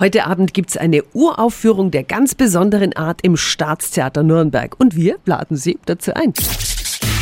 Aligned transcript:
Heute 0.00 0.24
Abend 0.24 0.54
gibt's 0.54 0.78
eine 0.78 1.04
Uraufführung 1.12 1.90
der 1.90 2.04
ganz 2.04 2.34
besonderen 2.34 2.96
Art 2.96 3.20
im 3.22 3.36
Staatstheater 3.36 4.22
Nürnberg 4.22 4.74
und 4.80 4.96
wir 4.96 5.18
laden 5.26 5.58
Sie 5.58 5.78
dazu 5.84 6.14
ein. 6.14 6.32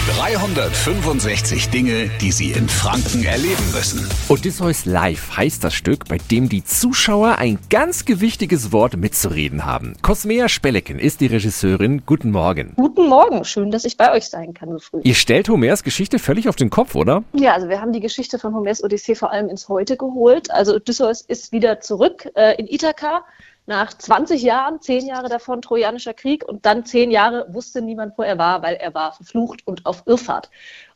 365 0.08 1.68
Dinge, 1.68 2.08
die 2.22 2.32
Sie 2.32 2.52
in 2.52 2.66
Franken 2.66 3.24
erleben 3.24 3.72
müssen. 3.74 4.08
Odysseus 4.30 4.86
Live 4.86 5.36
heißt 5.36 5.62
das 5.62 5.74
Stück, 5.74 6.08
bei 6.08 6.16
dem 6.30 6.48
die 6.48 6.64
Zuschauer 6.64 7.36
ein 7.36 7.58
ganz 7.68 8.06
gewichtiges 8.06 8.72
Wort 8.72 8.96
mitzureden 8.96 9.66
haben. 9.66 9.96
Cosmea 10.00 10.48
Spellecken 10.48 10.98
ist 10.98 11.20
die 11.20 11.26
Regisseurin. 11.26 12.04
Guten 12.06 12.30
Morgen. 12.30 12.72
Guten 12.76 13.06
Morgen, 13.06 13.44
schön, 13.44 13.70
dass 13.70 13.84
ich 13.84 13.98
bei 13.98 14.10
euch 14.12 14.28
sein 14.28 14.54
kann 14.54 14.70
so 14.70 14.78
früh. 14.78 15.00
Ihr 15.02 15.14
stellt 15.14 15.50
Homers 15.50 15.82
Geschichte 15.82 16.18
völlig 16.18 16.48
auf 16.48 16.56
den 16.56 16.70
Kopf, 16.70 16.94
oder? 16.94 17.22
Ja, 17.34 17.52
also 17.52 17.68
wir 17.68 17.82
haben 17.82 17.92
die 17.92 18.00
Geschichte 18.00 18.38
von 18.38 18.54
Homers 18.54 18.82
Odyssee 18.82 19.14
vor 19.14 19.30
allem 19.30 19.50
ins 19.50 19.68
Heute 19.68 19.98
geholt. 19.98 20.50
Also 20.50 20.74
Odysseus 20.74 21.20
ist 21.20 21.52
wieder 21.52 21.80
zurück 21.80 22.26
äh, 22.34 22.54
in 22.58 22.66
Ithaka 22.66 23.24
nach 23.68 23.92
20 23.92 24.42
Jahren, 24.42 24.80
10 24.80 25.06
Jahre 25.06 25.28
davon 25.28 25.60
Trojanischer 25.60 26.14
Krieg 26.14 26.42
und 26.42 26.64
dann 26.64 26.86
10 26.86 27.10
Jahre 27.10 27.46
wusste 27.52 27.82
niemand, 27.82 28.16
wo 28.16 28.22
er 28.22 28.38
war, 28.38 28.62
weil 28.62 28.76
er 28.76 28.94
war 28.94 29.12
verflucht 29.12 29.66
und 29.66 29.84
auf 29.84 30.04
Irrfahrt. 30.06 30.50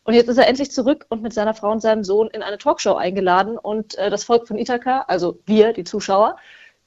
Und 0.04 0.14
jetzt 0.14 0.28
ist 0.28 0.38
er 0.38 0.48
endlich 0.48 0.72
zurück 0.72 1.04
und 1.10 1.22
mit 1.22 1.34
seiner 1.34 1.52
Frau 1.52 1.70
und 1.70 1.80
seinem 1.80 2.02
Sohn 2.02 2.28
in 2.28 2.42
eine 2.42 2.56
Talkshow 2.56 2.94
eingeladen 2.94 3.58
und 3.58 3.96
äh, 3.98 4.08
das 4.08 4.24
Volk 4.24 4.48
von 4.48 4.56
Ithaka, 4.56 5.04
also 5.06 5.38
wir, 5.44 5.74
die 5.74 5.84
Zuschauer, 5.84 6.36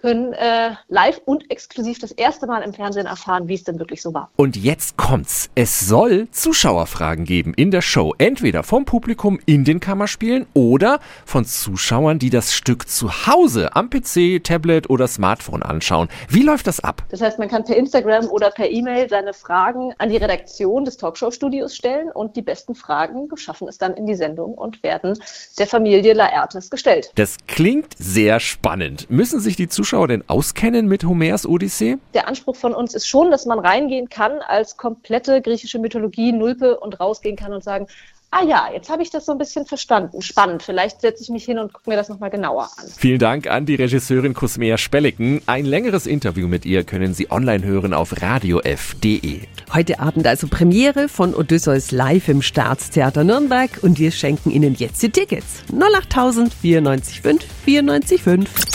können 0.05 0.33
äh, 0.33 0.75
live 0.87 1.19
und 1.25 1.49
exklusiv 1.49 1.97
das 1.97 2.11
erste 2.11 2.45
Mal 2.45 2.61
im 2.61 2.75
Fernsehen 2.75 3.07
erfahren, 3.07 3.47
wie 3.47 3.55
es 3.55 3.63
denn 3.63 3.79
wirklich 3.79 4.03
so 4.03 4.13
war. 4.13 4.29
Und 4.35 4.55
jetzt 4.55 4.97
kommt's. 4.97 5.49
Es 5.55 5.79
soll 5.79 6.27
Zuschauerfragen 6.29 7.25
geben 7.25 7.55
in 7.55 7.71
der 7.71 7.81
Show. 7.81 8.13
Entweder 8.19 8.61
vom 8.61 8.85
Publikum 8.85 9.39
in 9.47 9.63
den 9.63 9.79
Kammerspielen 9.79 10.45
oder 10.53 10.99
von 11.25 11.43
Zuschauern, 11.43 12.19
die 12.19 12.29
das 12.29 12.53
Stück 12.53 12.87
zu 12.87 13.25
Hause 13.25 13.75
am 13.75 13.89
PC, 13.89 14.43
Tablet 14.43 14.91
oder 14.91 15.07
Smartphone 15.07 15.63
anschauen. 15.63 16.07
Wie 16.29 16.43
läuft 16.43 16.67
das 16.67 16.81
ab? 16.81 17.01
Das 17.09 17.21
heißt, 17.21 17.39
man 17.39 17.49
kann 17.49 17.63
per 17.63 17.75
Instagram 17.75 18.27
oder 18.27 18.51
per 18.51 18.69
E-Mail 18.69 19.09
seine 19.09 19.33
Fragen 19.33 19.91
an 19.97 20.09
die 20.09 20.17
Redaktion 20.17 20.85
des 20.85 20.97
Talkshow-Studios 20.97 21.75
stellen 21.75 22.11
und 22.11 22.35
die 22.35 22.43
besten 22.43 22.75
Fragen 22.75 23.27
schaffen 23.37 23.67
es 23.67 23.79
dann 23.79 23.95
in 23.95 24.05
die 24.05 24.15
Sendung 24.15 24.53
und 24.53 24.83
werden 24.83 25.17
der 25.57 25.65
Familie 25.65 26.13
Laertes 26.13 26.69
gestellt. 26.69 27.09
Das 27.15 27.37
klingt 27.47 27.93
sehr 27.97 28.39
spannend. 28.39 29.09
Müssen 29.09 29.39
sich 29.39 29.55
die 29.55 29.67
Zuschauer 29.67 29.94
Zuschauer 29.95 30.07
denn 30.09 30.23
auskennen 30.27 30.87
mit 30.87 31.05
Homers 31.05 31.45
Odyssee? 31.45 31.95
Der 32.13 32.27
Anspruch 32.27 32.57
von 32.57 32.73
uns 32.73 32.93
ist 32.95 33.07
schon, 33.07 33.31
dass 33.31 33.45
man 33.45 33.59
reingehen 33.59 34.09
kann 34.09 34.39
als 34.45 34.75
komplette 34.75 35.41
griechische 35.41 35.79
Mythologie, 35.79 36.33
Nulpe 36.33 36.77
und 36.77 36.99
rausgehen 36.99 37.37
kann 37.37 37.53
und 37.53 37.63
sagen, 37.63 37.87
ah 38.29 38.43
ja, 38.43 38.67
jetzt 38.73 38.89
habe 38.89 39.03
ich 39.03 39.09
das 39.09 39.25
so 39.25 39.31
ein 39.31 39.37
bisschen 39.37 39.65
verstanden. 39.65 40.21
Spannend. 40.21 40.63
Vielleicht 40.63 40.99
setze 40.99 41.23
ich 41.23 41.29
mich 41.29 41.45
hin 41.45 41.59
und 41.59 41.71
gucke 41.71 41.89
mir 41.89 41.95
das 41.95 42.09
nochmal 42.09 42.29
genauer 42.29 42.63
an. 42.63 42.85
Vielen 42.97 43.19
Dank 43.19 43.47
an 43.47 43.65
die 43.65 43.75
Regisseurin 43.75 44.33
Cosmea 44.33 44.77
Spelliken. 44.77 45.41
Ein 45.45 45.63
längeres 45.63 46.07
Interview 46.07 46.49
mit 46.49 46.65
ihr 46.65 46.83
können 46.83 47.13
Sie 47.13 47.31
online 47.31 47.63
hören 47.63 47.93
auf 47.93 48.21
radiof.de. 48.21 49.43
Heute 49.73 49.99
Abend 50.01 50.27
also 50.27 50.47
Premiere 50.49 51.07
von 51.07 51.33
Odysseus 51.33 51.91
live 51.91 52.27
im 52.27 52.41
Staatstheater 52.41 53.23
Nürnberg 53.23 53.69
und 53.81 53.97
wir 53.97 54.11
schenken 54.11 54.51
Ihnen 54.51 54.75
jetzt 54.75 55.01
die 55.03 55.09
Tickets. 55.09 55.63
08000 55.71 56.51
945 56.61 57.21
945. 57.63 58.74